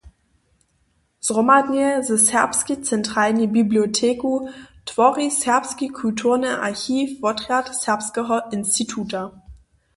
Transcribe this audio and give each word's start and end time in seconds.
Zhromadnje 1.19 2.01
ze 2.03 2.17
Serbskej 2.17 2.81
centralnej 2.81 3.47
biblioteku 3.47 4.49
twori 4.85 5.27
Serbski 5.41 5.87
kulturny 5.99 6.49
archiw 6.67 7.09
wotrjad 7.21 7.67
Serbskeho 7.83 8.37
instituta. 8.51 9.21